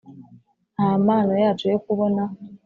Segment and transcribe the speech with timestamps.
[0.75, 2.21] nta mpano yacu yo kubona